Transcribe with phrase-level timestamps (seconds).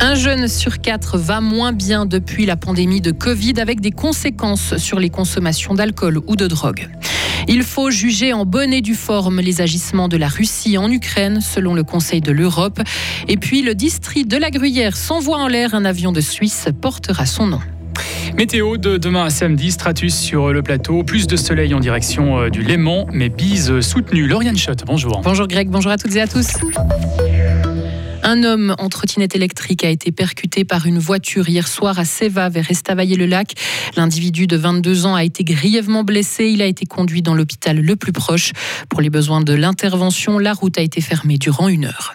[0.00, 4.76] Un jeune sur quatre va moins bien depuis la pandémie de Covid avec des conséquences
[4.76, 6.88] sur les consommations d'alcool ou de drogue.
[7.48, 11.40] Il faut juger en bonne et due forme les agissements de la Russie en Ukraine,
[11.40, 12.80] selon le Conseil de l'Europe.
[13.26, 17.26] Et puis, le district de la Gruyère s'envoie en l'air un avion de Suisse portera
[17.26, 17.60] son nom.
[18.36, 22.50] Météo de demain à samedi, stratus sur le plateau, plus de soleil en direction euh,
[22.50, 24.26] du Léman, mais bise soutenue.
[24.26, 25.20] Lauriane Schott, bonjour.
[25.22, 26.48] Bonjour Greg, bonjour à toutes et à tous.
[28.26, 32.48] Un homme en trottinette électrique a été percuté par une voiture hier soir à Seva,
[32.48, 33.52] vers Estavayer-le-Lac.
[33.96, 36.46] L'individu de 22 ans a été grièvement blessé.
[36.46, 38.52] Il a été conduit dans l'hôpital le plus proche.
[38.88, 42.14] Pour les besoins de l'intervention, la route a été fermée durant une heure.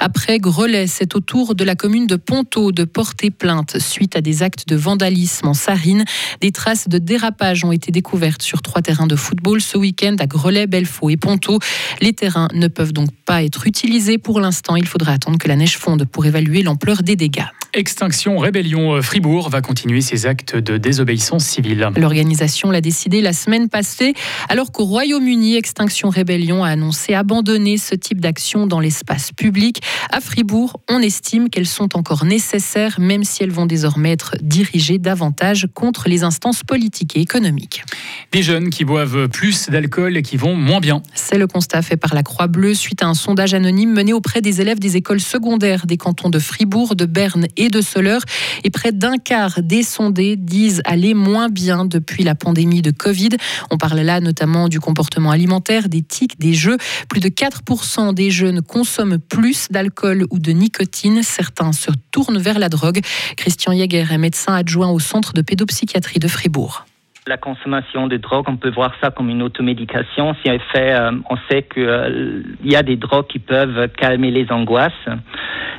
[0.00, 4.20] Après Grelais, c'est au tour de la commune de Ponto de porter plainte suite à
[4.20, 6.04] des actes de vandalisme en Sarine.
[6.40, 10.26] Des traces de dérapage ont été découvertes sur trois terrains de football ce week-end à
[10.26, 11.58] Grelais, Belfaux et Ponto.
[12.00, 14.76] Les terrains ne peuvent donc pas être utilisés pour l'instant.
[14.76, 17.46] Il faudra attendre que la neige fonde pour évaluer l'ampleur des dégâts.
[17.74, 21.90] Extinction Rébellion euh, Fribourg va continuer ses actes de désobéissance civile.
[21.96, 24.14] L'organisation l'a décidé la semaine passée,
[24.48, 29.82] alors qu'au Royaume-Uni, Extinction Rébellion a annoncé abandonner ce type d'action dans l'espace public.
[30.10, 34.98] À Fribourg, on estime qu'elles sont encore nécessaires, même si elles vont désormais être dirigées
[34.98, 37.84] davantage contre les instances politiques et économiques.
[38.32, 41.02] Des jeunes qui boivent plus d'alcool et qui vont moins bien.
[41.14, 44.62] C'est le constat fait par la Croix-Bleue suite à un sondage anonyme mené auprès des
[44.62, 48.22] élèves des écoles secondaires des cantons de Fribourg, de Berne et de Soleure.
[48.64, 53.30] Et près d'un quart des sondés disent aller moins bien depuis la pandémie de Covid.
[53.70, 56.78] On parle là notamment du comportement alimentaire, des tics, des jeux.
[57.08, 61.22] Plus de 4% des jeunes consomment plus d'alcool ou de nicotine.
[61.22, 63.00] Certains se tournent vers la drogue.
[63.36, 66.87] Christian Jäger est médecin adjoint au centre de pédopsychiatrie de Fribourg
[67.28, 70.34] la consommation de drogue, on peut voir ça comme une automédication.
[70.42, 74.30] Si en effet, euh, on sait qu'il euh, y a des drogues qui peuvent calmer
[74.30, 74.92] les angoisses.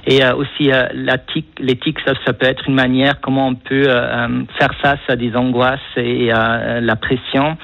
[0.06, 1.18] Et euh, aussi, la
[1.60, 3.90] l'éthique, ça, ça, peut être une manière comment on peut
[4.58, 7.58] faire face à des angoisses et à la pression.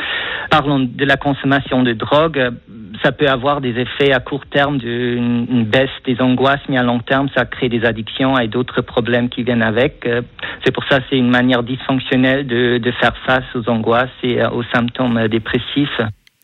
[0.50, 2.52] Parlons de la consommation de drogue
[3.06, 7.00] ça peut avoir des effets à court terme d'une baisse des angoisses, mais à long
[7.00, 10.08] terme, ça crée des addictions et d'autres problèmes qui viennent avec.
[10.08, 10.24] Euh,
[10.66, 14.42] c'est pour ça que c'est une manière dysfonctionnelle de, de, faire face aux angoisses et
[14.42, 16.02] euh, aux symptômes dépressifs.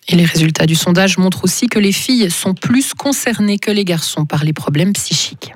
[0.08, 3.86] Et les résultats du sondage montrent aussi que les filles sont plus concernées que les
[3.86, 5.54] garçons par les problèmes psychiques.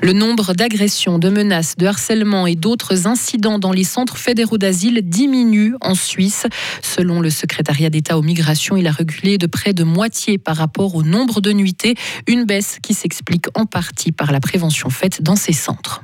[0.00, 5.00] Le nombre d'agressions, de menaces, de harcèlement et d'autres incidents dans les centres fédéraux d'asile
[5.04, 6.46] diminue en Suisse.
[6.82, 10.94] Selon le secrétariat d'État aux migrations, il a reculé de près de moitié par rapport
[10.94, 11.94] au nombre de nuitées,
[12.26, 16.02] une baisse qui s'explique en partie par la prévention faite dans ces centres.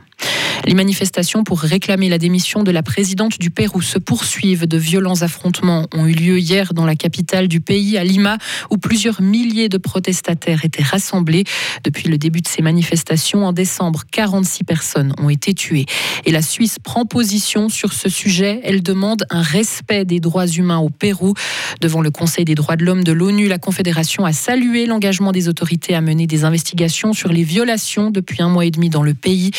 [0.69, 4.67] Les manifestations pour réclamer la démission de la présidente du Pérou se poursuivent.
[4.67, 8.37] De violents affrontements ont eu lieu hier dans la capitale du pays, à Lima,
[8.71, 11.45] où plusieurs milliers de protestataires étaient rassemblés.
[11.85, 15.87] Depuis le début de ces manifestations, en décembre, 46 personnes ont été tuées.
[16.27, 18.61] Et la Suisse prend position sur ce sujet.
[18.63, 21.35] Elle demande un respect des droits humains au Pérou.
[21.81, 25.49] Devant le Conseil des droits de l'homme de l'ONU, la Confédération a salué l'engagement des
[25.49, 29.15] autorités à mener des investigations sur les violations depuis un mois et demi dans le
[29.15, 29.51] pays.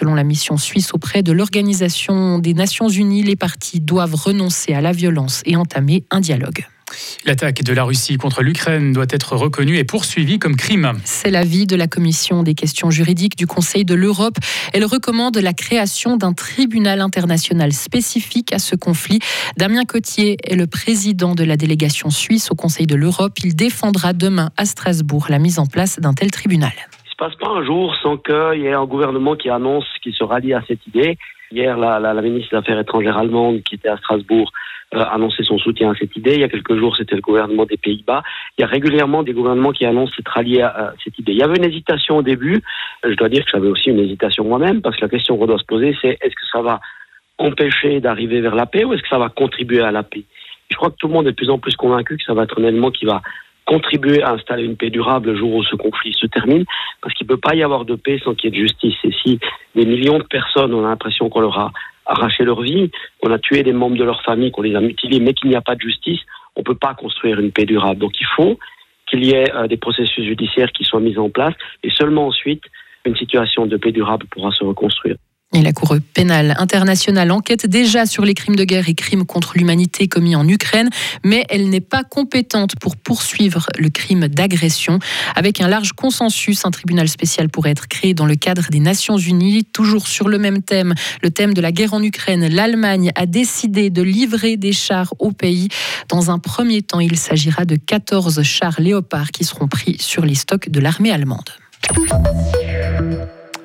[0.00, 4.80] Selon la mission suisse auprès de l'Organisation des Nations Unies, les partis doivent renoncer à
[4.80, 6.66] la violence et entamer un dialogue.
[7.26, 10.92] L'attaque de la Russie contre l'Ukraine doit être reconnue et poursuivie comme crime.
[11.04, 14.38] C'est l'avis de la Commission des questions juridiques du Conseil de l'Europe.
[14.72, 19.20] Elle recommande la création d'un tribunal international spécifique à ce conflit.
[19.58, 23.38] Damien Cotier est le président de la délégation suisse au Conseil de l'Europe.
[23.44, 26.72] Il défendra demain à Strasbourg la mise en place d'un tel tribunal
[27.20, 30.54] passe pas un jour sans qu'il y ait un gouvernement qui annonce qu'il se rallie
[30.54, 31.18] à cette idée.
[31.52, 34.50] Hier, la, ministre des Affaires étrangères allemande qui était à Strasbourg
[34.94, 36.34] euh, a annoncé son soutien à cette idée.
[36.34, 38.22] Il y a quelques jours, c'était le gouvernement des Pays-Bas.
[38.56, 41.32] Il y a régulièrement des gouvernements qui annoncent s'être ralliés à, cette idée.
[41.32, 42.62] Il y avait une hésitation au début.
[43.04, 45.58] Je dois dire que j'avais aussi une hésitation moi-même parce que la question qu'on doit
[45.58, 46.80] se poser, c'est est-ce que ça va
[47.36, 50.24] empêcher d'arriver vers la paix ou est-ce que ça va contribuer à la paix?
[50.70, 52.44] Je crois que tout le monde est de plus en plus convaincu que ça va
[52.44, 53.20] être un élément qui va
[53.70, 56.64] contribuer à installer une paix durable le jour où ce conflit se termine,
[57.00, 58.96] parce qu'il ne peut pas y avoir de paix sans qu'il y ait de justice.
[59.04, 59.38] Et si
[59.76, 61.70] des millions de personnes ont l'impression qu'on leur a
[62.04, 62.90] arraché leur vie,
[63.20, 65.54] qu'on a tué des membres de leur famille, qu'on les a mutilés, mais qu'il n'y
[65.54, 66.18] a pas de justice,
[66.56, 68.00] on ne peut pas construire une paix durable.
[68.00, 68.58] Donc il faut
[69.08, 72.64] qu'il y ait euh, des processus judiciaires qui soient mis en place, et seulement ensuite,
[73.04, 75.16] une situation de paix durable pourra se reconstruire.
[75.52, 80.06] La Cour pénale internationale enquête déjà sur les crimes de guerre et crimes contre l'humanité
[80.06, 80.88] commis en Ukraine,
[81.24, 85.00] mais elle n'est pas compétente pour poursuivre le crime d'agression.
[85.34, 89.18] Avec un large consensus, un tribunal spécial pourrait être créé dans le cadre des Nations
[89.18, 89.64] Unies.
[89.64, 93.90] Toujours sur le même thème, le thème de la guerre en Ukraine, l'Allemagne a décidé
[93.90, 95.68] de livrer des chars au pays.
[96.08, 100.36] Dans un premier temps, il s'agira de 14 chars léopards qui seront pris sur les
[100.36, 101.50] stocks de l'armée allemande.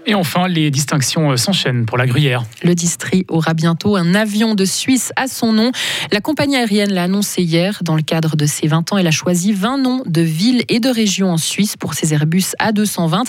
[0.07, 2.43] Et enfin, les distinctions euh, s'enchaînent pour la Gruyère.
[2.63, 5.71] Le district aura bientôt un avion de Suisse à son nom.
[6.11, 7.79] La compagnie aérienne l'a annoncé hier.
[7.81, 10.79] Dans le cadre de ses 20 ans, elle a choisi 20 noms de villes et
[10.79, 13.23] de régions en Suisse pour ses Airbus A220.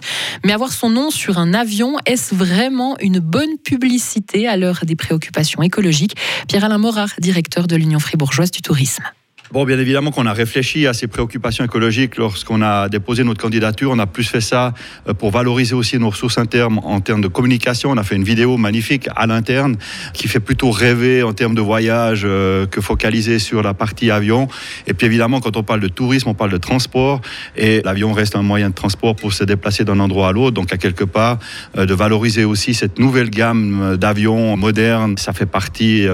[0.44, 4.96] Mais avoir son nom sur un avion, est-ce vraiment une bonne publicité à l'heure des
[4.96, 6.16] préoccupations écologiques?
[6.46, 9.04] Pierre-Alain Morard, directeur de l'Union fribourgeoise du tourisme.
[9.52, 13.92] Bon, bien évidemment qu'on a réfléchi à ces préoccupations écologiques lorsqu'on a déposé notre candidature.
[13.92, 14.74] On a plus fait ça
[15.08, 17.92] euh, pour valoriser aussi nos ressources internes en termes de communication.
[17.92, 19.76] On a fait une vidéo magnifique à l'interne
[20.14, 24.48] qui fait plutôt rêver en termes de voyage euh, que focaliser sur la partie avion.
[24.88, 27.20] Et puis évidemment, quand on parle de tourisme, on parle de transport.
[27.56, 30.54] Et l'avion reste un moyen de transport pour se déplacer d'un endroit à l'autre.
[30.54, 31.38] Donc à quelque part,
[31.78, 36.04] euh, de valoriser aussi cette nouvelle gamme d'avions modernes, ça fait partie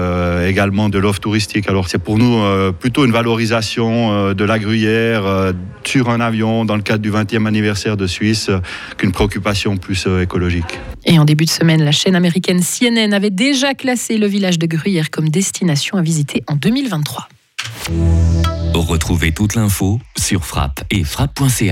[0.45, 1.67] également de l'offre touristique.
[1.67, 2.43] Alors c'est pour nous
[2.73, 5.53] plutôt une valeur valorisation euh, de la gruyère euh,
[5.85, 8.59] sur un avion dans le cadre du 20e anniversaire de Suisse euh,
[8.97, 10.77] qu'une préoccupation plus écologique.
[11.05, 14.67] Et en début de semaine, la chaîne américaine CNN avait déjà classé le village de
[14.67, 17.29] Gruyère comme destination à visiter en 2023.
[18.73, 21.71] Retrouvez toute l'info sur frappe et frappe.ch.